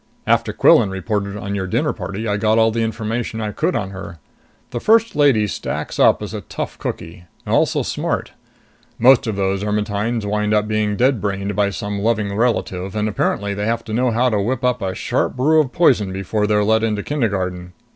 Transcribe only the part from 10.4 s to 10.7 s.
up